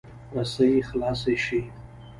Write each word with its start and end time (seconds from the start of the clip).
رسۍ 0.35 0.71
خلاصه 0.89 1.33
شي. 1.45 1.61